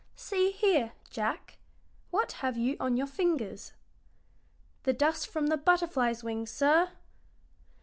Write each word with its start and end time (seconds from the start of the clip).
See 0.15 0.49
here, 0.49 0.93
Jack, 1.11 1.59
what 2.09 2.31
have 2.41 2.57
you 2.57 2.75
on 2.79 2.97
your 2.97 3.05
fingers?" 3.05 3.73
"The 4.81 4.93
dust 4.93 5.27
from 5.27 5.45
the 5.45 5.57
butterfly's 5.57 6.23
wings, 6.23 6.49
sir." 6.49 6.93